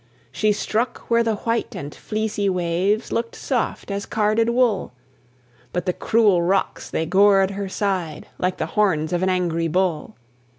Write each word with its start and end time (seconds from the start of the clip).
She 0.31 0.51
struck 0.51 1.11
where 1.11 1.21
the 1.21 1.35
white 1.35 1.75
and 1.75 1.93
fleecy 1.93 2.49
waves 2.49 3.11
Looked 3.11 3.35
soft 3.35 3.91
as 3.91 4.07
carded 4.07 4.49
wool, 4.49 4.93
But 5.73 5.85
the 5.85 5.93
cruel 5.93 6.41
rocks 6.41 6.89
they 6.89 7.05
gored 7.05 7.51
her 7.51 7.69
side 7.69 8.27
Like 8.39 8.57
the 8.57 8.65
horns 8.73 9.13
of 9.13 9.21
an 9.21 9.29
angry 9.29 9.67
bull. 9.67 10.15